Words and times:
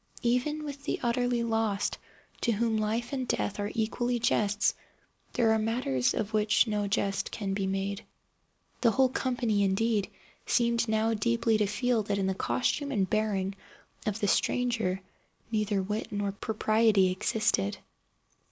Even 0.23 0.63
with 0.63 0.85
the 0.85 0.99
utterly 1.03 1.43
lost, 1.43 1.99
to 2.41 2.53
whom 2.53 2.75
life 2.75 3.13
and 3.13 3.27
death 3.27 3.59
are 3.59 3.69
equally 3.75 4.17
jests, 4.17 4.73
there 5.33 5.51
are 5.51 5.59
matters 5.59 6.15
of 6.15 6.33
which 6.33 6.65
no 6.65 6.87
jest 6.87 7.29
can 7.29 7.53
be 7.53 7.67
made. 7.67 8.03
The 8.81 8.89
whole 8.89 9.09
company, 9.09 9.61
indeed, 9.61 10.09
seemed 10.47 10.87
now 10.87 11.13
deeply 11.13 11.55
to 11.59 11.67
feel 11.67 12.01
that 12.01 12.17
in 12.17 12.25
the 12.25 12.33
costume 12.33 12.91
and 12.91 13.07
bearing 13.07 13.53
of 14.07 14.19
the 14.19 14.27
stranger 14.27 15.01
neither 15.51 15.83
wit 15.83 16.11
nor 16.11 16.31
propriety 16.31 17.11
existed. 17.11 17.77